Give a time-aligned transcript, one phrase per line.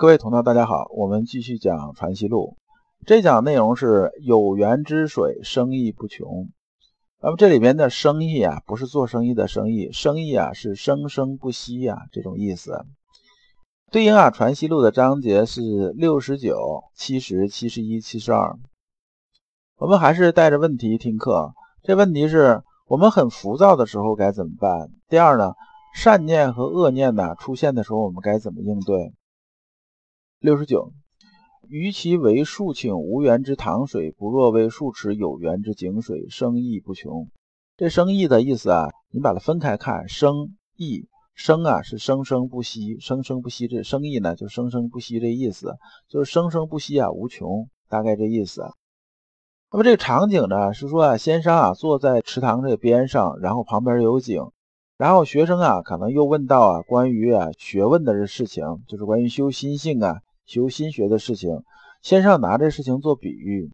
[0.00, 2.56] 各位同道，大家好，我们继续讲《传习录》，
[3.06, 6.48] 这讲内容是有源之水，生意不穷。
[7.20, 12.86] 那么这里边的生意啊，不是做生意的生意，生意啊是生生不息呀，这种意思。
[13.90, 18.58] 对应啊，《传习录》的章节是六十九、七十、七十一、七十二。
[19.76, 21.52] 我们还是带着问题听课。
[21.82, 24.88] 这问题是我们很浮躁的时候该怎么办？
[25.10, 25.52] 第二呢，
[25.94, 29.12] 善念和恶念呢出现的时候，我们该怎么应对？
[30.40, 30.94] 六十九，
[31.68, 37.28] 于其为数顷无源之塘水，不若为数尺有源之井水，生意不穷。
[37.76, 43.68] 这生意的意思啊，你把它分开看，生意生啊是生生不息，生生不息。
[43.68, 45.76] 这生意呢就生生不息这意思，
[46.08, 48.62] 就是生生不息啊，无穷，大概这意思。
[49.70, 54.50] 那么这个场景呢是说啊，先生啊坐在池塘这边上，然后旁边有井，
[54.96, 60.22] 然后学生啊可能又问到啊关于啊学问的这事情，就是关于修心性啊。
[60.50, 61.62] 修心学的事情，
[62.02, 63.70] 先生拿这事情做比喻，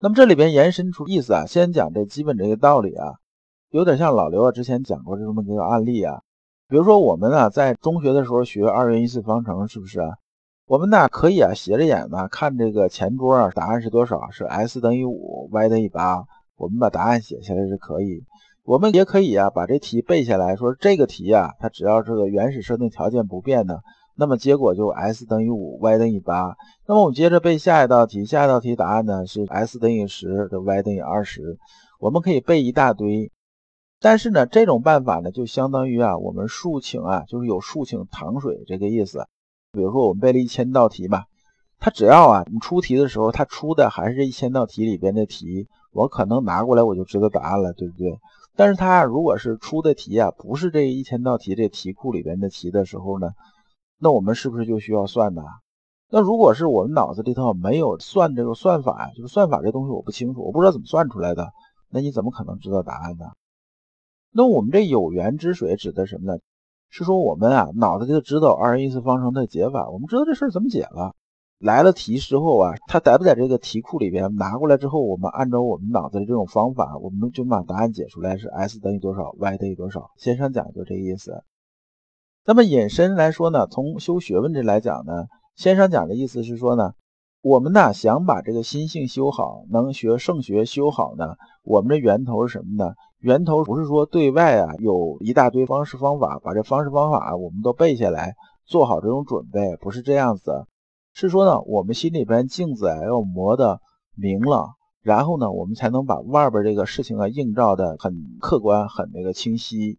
[0.00, 3.16] 那么这里边延伸出意思啊，先讲这基本这个道理啊，
[3.68, 6.22] 有点像老刘啊之前讲过这么个案例啊，
[6.70, 10.14] 比如说我们啊在中学的时候学二元一次方程，是不是啊？
[10.64, 14.30] 我们呢可以啊斜着眼呢看这个前桌啊，答案是多少？
[14.30, 16.24] 是 x 等于五，y 等于八，
[16.56, 18.24] 我们把答案写下来是可以。
[18.62, 23.82] 我们也可以啊把这题背下来，说这个题啊，它只要这个原始设定条件不变的。
[24.16, 26.56] 那么结果就 s 等于五，y 等于八。
[26.86, 31.58] 那么我们接着背下一道题，下一道题答案呢是 s 等于十，这 y 等于二十。
[31.98, 33.32] 我们可以背一大堆，
[34.00, 39.26] 但是呢，这种办法呢就相当于啊，我们竖请啊，就是有竖请糖水这个意思。
[39.72, 41.24] 比如说我们背了一千道题吧，
[41.80, 48.16] 它只要啊，你出题的时候，它出的还是这一千道题里边的题，我可能拿过来我就知道答案了，对不对？
[48.54, 53.30] 但是它如果是出的题啊，不是这一千道题这题库里边的题的时候呢？
[54.04, 55.40] 那我们是不是就需要算呢？
[56.10, 61.52] 那如果是我们脑子里头没有算这个算法，就是算法这东西我不清楚，我不知道怎么算出来的，
[61.88, 63.24] 那你怎么可能知道答案呢？
[64.30, 66.38] 那我们这有源之水指的什么呢？
[66.90, 71.14] 是说我们啊脑子里头知道二元一次方程的解法，我们知道这事儿怎么解了。
[71.58, 80.10] 来了题之后啊，它在不在这个题库里边拿过来之后，我们按照我们脑子的这种方法，我们就把答案解出来是 s 等于多少，y 等于多少。
[80.18, 81.42] 先生讲就这意思。
[82.46, 86.92] 那么引申来说呢，从修学问这来讲呢，先生讲的意思是说呢，
[87.40, 92.92] 我们呢想把这个心性修好，能学圣学修好呢，我们的源头是什么呢？
[93.20, 98.34] 源头不是说对外啊有一大堆方式方法，把这方式方法我们都背下来，
[98.66, 100.66] 做好这种准备，不是这样子，
[101.14, 103.80] 是说呢，我们心里边镜子啊要磨得
[104.14, 109.98] 明了，然后呢，我们才能把外边这个事情啊映照的很客观，很那个清晰。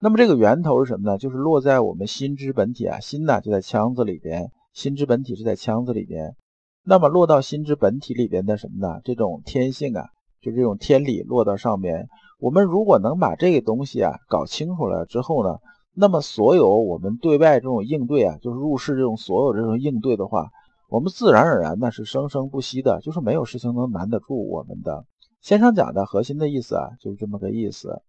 [0.00, 1.18] 那么这个源头是什么呢？
[1.18, 6.36] 就是落在我们心之本体啊，心呢就在腔子里边，心之本体是在腔子里边。
[6.84, 9.00] 那么落到心之本体里边的什么呢？
[9.02, 10.04] 这种天性啊，
[10.40, 12.06] 就这种天理落到上面。
[12.38, 15.58] 我们如果能把这个东西啊搞清楚了之后呢，
[15.94, 20.48] 那么所有我们对外这种应对啊，就是入世这种所有这种应对的话，
[20.88, 25.04] 我们自然而然呢是生生不息的，就是没有事情能难得住我们的。
[25.40, 28.00] 先生讲的核心的意思啊，就是这么个意思。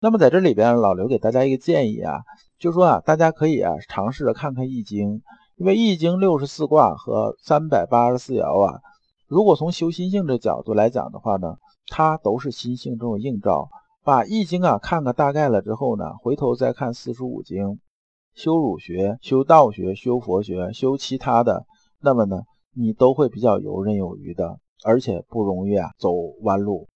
[0.00, 2.20] 那么在这里边，老刘给大家一个建议啊，
[2.56, 5.08] 就说啊，大家可以啊尝试着看看《易经》，
[5.56, 8.80] 因为《易经》六十四卦和三百八十四爻啊，
[9.26, 11.56] 如果从修心性这角度来讲的话呢，
[11.88, 13.68] 它都是心性这种映照。
[14.04, 17.80] 把《易经》啊看个大概了之后呢，回头再看四书五经，
[18.36, 21.66] 修儒学、修道学、修佛学、修其他的，
[22.00, 22.42] 那么呢，
[22.72, 26.86] 你都会比较游刃有余的，而且不容易啊走弯路。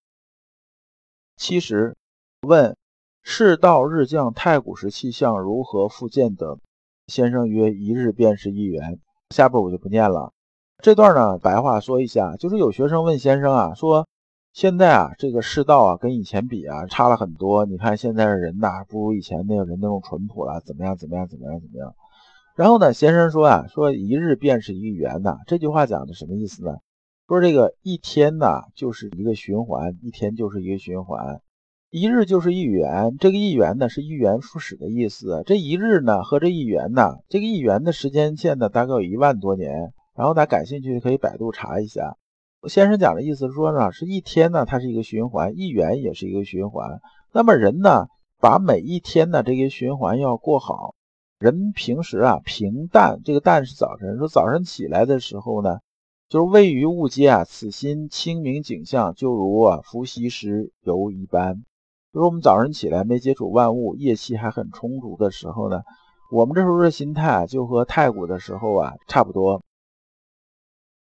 [1.37, 1.97] 其实
[2.43, 2.77] 问。
[3.25, 6.59] 世道日降，太古时气象如何复见得？
[7.06, 8.99] 先生曰：一日便是一元。
[9.31, 10.33] 下边我就不念了。
[10.83, 14.09] 这段呢，白话说一下，就是有学生问先生啊，说
[14.53, 17.65] 现在啊，这个世道啊，跟以前比啊，差了很多。
[17.65, 20.97] 你看现在的人呐，不如以前那个人那种淳朴了，怎么样？
[20.99, 21.28] 怎么样？
[21.28, 21.60] 怎么样？
[21.60, 21.94] 怎么样？
[22.56, 25.39] 然后呢，先生说啊，说一日便是一元呐。
[25.47, 26.72] 这句话讲的什么意思呢？
[27.28, 31.41] 说这个一天呐，就是一个循环，一天就是一个循环。
[31.94, 35.42] 一日就是一元，这个一元呢是一元复始的意思。
[35.44, 39.92] 这一日呢和这一元呢，这个一元的时间线呢大概有一万多年。
[40.16, 42.16] 然后大家感兴趣可以百度查一下。
[42.66, 46.98] 先生讲的意思说呢，是一天呢它是一个循环，一元也是一个循环。
[47.30, 48.06] 那么人呢，
[48.41, 50.95] 把每一天的这个循环要过好。
[51.38, 55.80] 人平时啊平淡，这个淡是早晨，说早晨起来的时候呢，
[56.30, 61.62] 就是位于物阶啊，此心清明景象，就如啊伏羲时游一般。
[62.12, 65.82] 就是我们早上起来没接触万物，业气还很充足的时候呢，
[66.30, 69.62] 我们这时候的心态就和太古的时候啊差不多。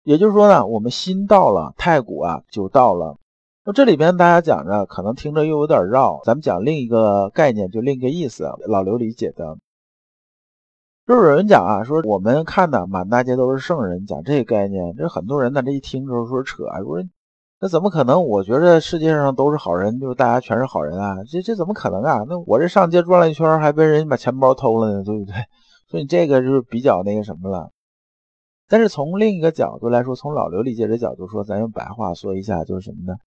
[0.03, 3.17] 也就是说呢，我们心到了，太古啊就到了。
[3.65, 8.45] 那这里边大家讲着，可能听着又有点绕，咱们讲另一个概念，就另一个意思。
[8.67, 9.59] 老刘理解的，
[11.07, 17.03] 就是有人讲啊，说我们看的满大街都是圣人，讲这个概念，这很多人呢这一听就说扯，说
[17.61, 18.25] 那怎么可能？
[18.25, 22.25] 我觉得世界上都是好人，就是大家全是好人啊，这这怎么可能啊？
[22.29, 25.35] 那我这上街转了一圈，还被人把钱包偷了呢，对不对？
[25.91, 27.71] 所以这个就是比较那个什么了。
[28.69, 33.19] 但是从另一个角度来说，从老刘理解的角度说，咱用白话说一下，就是什么呢？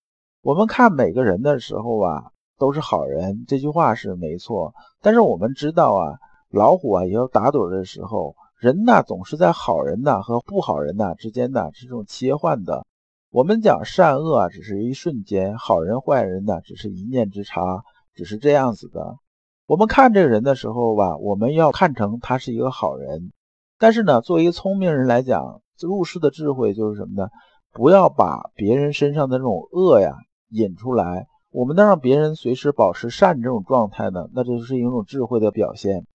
[0.43, 2.23] 我们看每个人的时候啊，
[2.57, 4.73] 都是好人，这句话是没错。
[5.01, 6.17] 但是我们知道啊，
[6.51, 12.85] 老虎啊也有打盹的时候，人呢总是在好人呐和不好人呐之间呢是这种切换的。
[13.31, 17.61] 我们讲善恶啊，只是一瞬间；好人坏人呢，只是一念之差，
[18.13, 19.15] 只是这样子的。
[19.65, 23.31] 我们看这个人的时候吧，我们要看成他是一个好人。
[23.79, 27.29] 但是呢，作为一个聪明人来讲，入世的智慧就是什么呢？
[27.71, 30.17] 不要把别人身上的这种恶呀
[30.49, 31.25] 引出来。
[31.51, 36.05] 我们能让别人随时保持善这种状态呢，那这就是一种智慧的表现。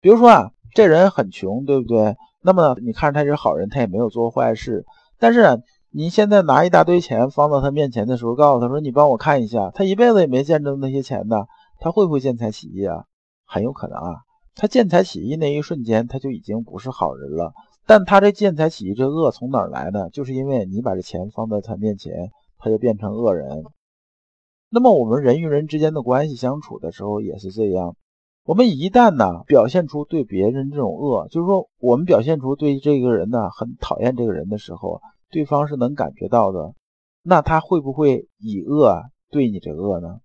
[0.00, 2.14] 比如说啊，这人很穷，对不对？
[2.40, 4.84] 那么你看他是好人，他也没有做坏事。
[5.18, 5.60] 但是
[5.92, 11.46] 你现在拿一大堆钱放到他面前的时候，告诉他说：“你帮我看一下。”他一辈子也没见着那些钱呢，
[11.80, 13.04] 他会不会见财起意啊？
[13.44, 14.16] 很有可能啊。
[14.54, 17.52] 他见财起意那一瞬间，他就已经不是好人了。
[17.86, 20.10] 但他这见财起意这恶从哪儿来呢？
[20.10, 23.64] 就是因为你把这钱放在他面前，他就变成恶人。
[24.70, 27.96] 那么我们人与人之间的关系相处的时候也是这样。
[28.44, 36.74] 我们一旦呢表现出对别人这种恶，就是说我们表现出对这个人呢很讨厌这个人的时候，对方是能感觉到的。
[37.22, 40.20] 那他会不会以恶对你这恶呢？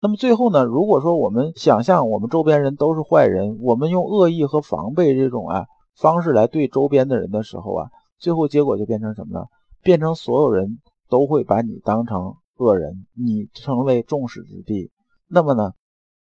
[0.00, 0.64] 那么最后呢？
[0.64, 5.66] 如果说我们想象我们周边人都是坏人，我们用恶意和防备这种啊
[5.96, 9.46] 方式来对周边的人的时候啊，最后结果就变成什么呢？
[9.82, 14.90] 变成所有人都会把你当成恶人，你成为众矢之的。
[15.26, 15.72] 那么呢，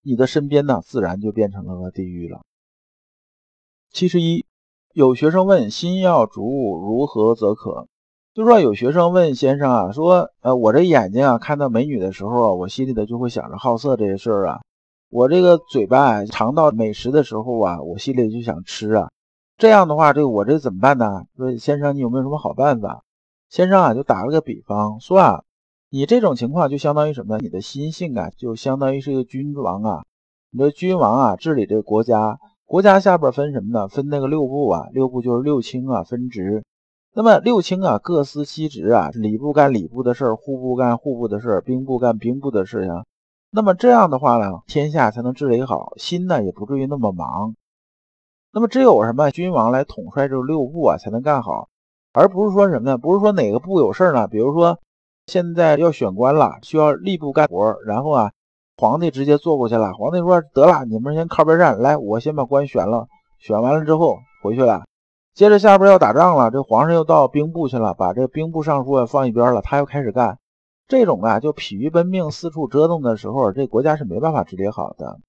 [0.01, 2.41] 你的身边呢，自然就变成了个地狱了。
[3.91, 4.45] 七十一，
[4.93, 7.87] 有学生问：心要逐如何则可？
[8.35, 14.59] 就说有学生问先生啊，说，呃，我这眼睛啊，看到美女的时候啊，我心里头就会想着好色这些事儿啊。
[15.09, 19.09] 我这个嘴巴啊尝到美食的时候啊，我心里就想吃啊。
[19.57, 21.23] 这样的话，这我这怎么办呢？
[21.37, 23.03] 说先生，你有没有什么好办法？
[23.49, 25.43] 先生啊，就打了个比方，说啊，
[25.89, 27.39] 你这种情况就相当于什么呢？
[27.41, 30.03] 你的心性啊，就相当于是一个君王啊。
[30.51, 33.87] 你这君王啊，治理这个国家，国家下边分什么呢？
[33.87, 36.65] 分那个六部啊，六部就是六卿啊，分职。
[37.17, 43.06] 那么六卿啊，各司其职啊，礼部干礼部的事儿，户部干户部的事儿，兵部干兵部的事情。
[43.51, 47.56] 那么这样的话呢，天下才能治理好，心呢也不至于那么忙。
[48.51, 51.69] 那么只有什么君王来统帅这六部啊，才能干好，
[52.12, 52.97] 而不是说什么呢？
[52.97, 54.27] 不是说哪个部有事儿呢？
[54.27, 54.77] 比如说
[55.27, 58.31] 现在要选官了，需要吏部干活，然后啊，
[58.75, 59.94] 皇帝直接坐过去了。
[59.94, 63.07] 皇帝说得了，你们先靠边站，来，我先把官选了，
[63.39, 64.83] 选完了之后回去了。
[65.35, 70.39] 接着下边要打仗了，这皇上又到兵部去了，把这兵部尚书啊放一边了，他又开始干。
[70.87, 75.19] 这种啊，就疲于奔命、四处折腾的时候，这国家是没办法治理好的。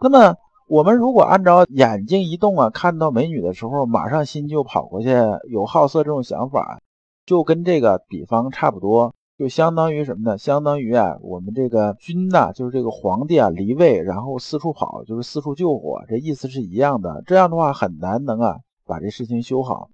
[0.00, 0.34] 那么
[0.66, 5.10] 我们如果按照眼睛一动啊，看到美女的时候，马上心就跑过去，
[5.48, 6.80] 有好色这种想法，
[7.24, 10.38] 就跟这个比方差不多，就相当于什么呢？
[10.38, 17.22] 相当于啊，我们这个君呐，就是这个皇帝啊离位，然后四处跑，就是四处救火，这意思是一样的。
[17.26, 18.56] 这样的话很难能啊。
[18.86, 19.90] 把这事情修好。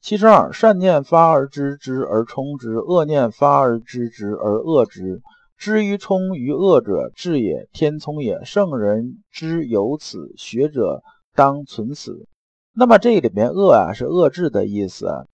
[0.00, 5.22] 七十二，善念发而知之而充之，恶念发而知之而恶之。
[5.56, 8.44] 知于充于恶者，智也，天聪也。
[8.44, 11.02] 圣人知有此，学者
[11.34, 12.26] 当存此。
[12.74, 15.26] 那么这里边恶啊，是遏制的意思。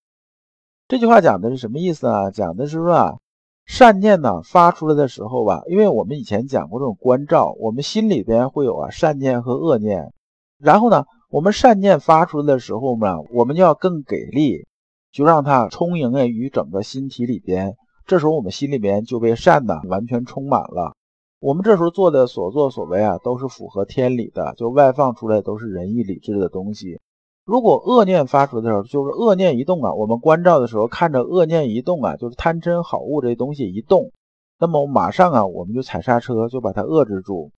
[0.86, 2.30] 这句话讲的是什么意思啊？
[2.30, 3.18] 讲的是说啊，
[3.66, 10.12] 善念呢发出来的时候吧，因为我们以前讲过这种关照，我们心里边会有啊善念和恶念，
[10.58, 11.06] 然后呢。
[11.30, 14.66] 我们善念发出的时候呢，我们就要更给力，
[15.12, 17.76] 就让它充盈啊于整个心体里边。
[18.04, 20.96] 这时候我们心里边就被善呢完全充满了。
[21.38, 26.98] 我们这时候做的所作所为啊，都是符合天理的，就外放出来都是仁义礼智的东西。
[27.44, 34.10] 如果恶念发出的时候，就是恶念一动啊，我们关照的时候看着恶念一动啊，就是贪嗔好恶这东西一动，
[34.58, 37.52] 那么马上啊我们就踩刹车，就把它遏制住。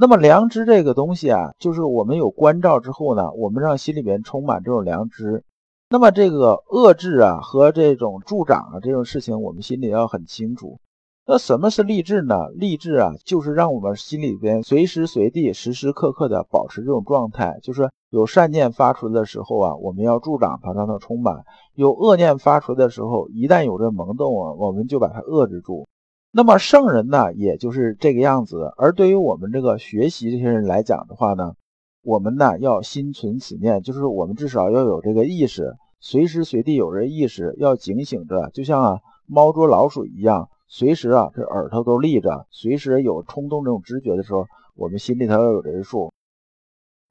[0.00, 5.42] 那么良知这个东西啊，就是我们有关照之后呢，我们让心里边充满这种良知。
[5.90, 10.78] 那么这个遏制啊和这种助长啊这种事情，我们心里要很清楚。
[11.26, 12.46] 那什么是励志呢？
[12.54, 21.42] 励志啊，就是让我们心里边随时随地、时时刻刻的保持这种状态，就是有善念发出的时候啊，我们要助长它，让它充满；
[21.74, 25.88] 有恶念发出的时候，一旦有这萌动啊，我们就把它遏制住。
[26.38, 28.72] 那么圣人呢，也就是这个样子。
[28.76, 31.54] 而对于我们这个学习这些人来讲的话呢，
[32.04, 40.48] 我们呢要心存此念，就是我们至少要有这个意识，随时随地有这意识，要警醒着，就像啊猫捉老鼠一样。
[40.68, 46.12] 随时啊，这耳朵都立着，随时有冲动这种知觉的时候，我们心里头要有人数。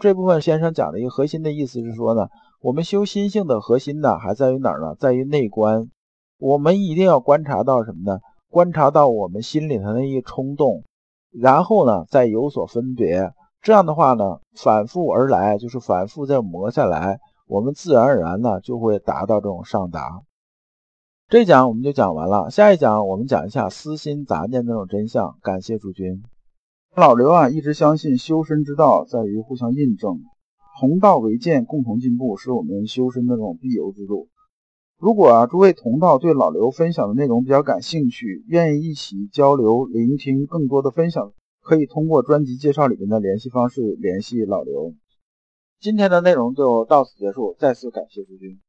[0.01, 2.29] 这部分先生讲的一个核心的意思是说呢，
[2.61, 4.95] 我们修心性的核心呢，还在于哪儿呢？
[4.97, 5.91] 在于内观。
[6.39, 8.19] 我们一定要观察到什么呢？
[8.49, 10.83] 观察到我们心里头那一冲动，
[11.31, 13.33] 然后呢，再有所分别。
[13.61, 20.21] 这样的话呢，反复而来，就是反复再磨下来，我们自然而然呢，就会达到这种上达。
[21.27, 25.35] 这讲我们就讲完了，下一讲我们讲一下私心杂念那种真相。
[25.41, 26.23] 感谢诸君。
[26.95, 30.21] 老刘啊，一直相信修身之道在于互相印证，
[30.79, 34.29] 同道为鉴，共同进步，是我们修身的这种必由之路。
[34.99, 44.95] 如果啊，诸位同道对老刘分享的内容比较感兴趣，愿意一起交流、聆听更多的分享，可以通过专辑介绍里面的联系方式联系老刘。
[45.79, 48.59] 今天的内容就到此结束，再次感谢诸君。